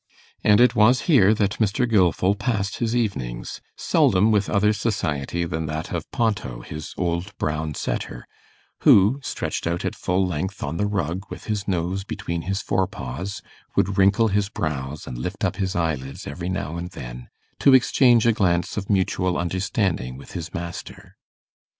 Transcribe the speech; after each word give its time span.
And 0.43 0.59
it 0.59 0.73
was 0.75 1.01
here 1.01 1.31
that 1.35 1.59
Mr. 1.59 1.87
Gilfil 1.87 2.33
passed 2.33 2.77
his 2.77 2.95
evenings, 2.95 3.61
seldom 3.77 4.31
with 4.31 4.49
other 4.49 4.73
society 4.73 5.45
than 5.45 5.67
that 5.67 5.91
of 5.93 6.09
Ponto, 6.09 6.61
his 6.61 6.95
old 6.97 7.37
brown 7.37 7.75
setter, 7.75 8.25
who, 8.79 9.19
stretched 9.21 9.67
out 9.67 9.85
at 9.85 9.93
full 9.95 10.25
length 10.25 10.63
on 10.63 10.77
the 10.77 10.87
rug 10.87 11.21
with 11.29 11.43
his 11.43 11.67
nose 11.67 12.03
between 12.03 12.41
his 12.41 12.63
fore 12.63 12.87
paws, 12.87 13.43
would 13.75 13.99
wrinkle 13.99 14.29
his 14.29 14.49
brows 14.49 15.05
and 15.05 15.19
lift 15.19 15.45
up 15.45 15.57
his 15.57 15.75
eyelids 15.75 16.25
every 16.25 16.49
now 16.49 16.77
and 16.77 16.89
then, 16.93 17.29
to 17.59 17.75
exchange 17.75 18.25
a 18.25 18.33
glance 18.33 18.77
of 18.77 18.89
mutual 18.89 19.37
understanding 19.37 20.17
with 20.17 20.31
his 20.31 20.51
master. 20.51 21.15